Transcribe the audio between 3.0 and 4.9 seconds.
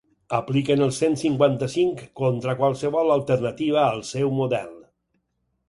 alternativa al seu model.